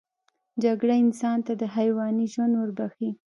[0.63, 3.11] جګړه انسان ته د حیواني ژوند ورښيي